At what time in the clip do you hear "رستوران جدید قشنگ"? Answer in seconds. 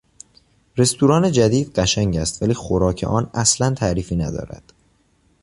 0.77-2.17